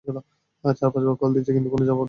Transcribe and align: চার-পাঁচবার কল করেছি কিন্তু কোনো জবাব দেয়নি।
চার-পাঁচবার 0.63 0.89
কল 1.15 1.31
করেছি 1.33 1.51
কিন্তু 1.55 1.69
কোনো 1.69 1.83
জবাব 1.83 1.91
দেয়নি। 1.91 1.99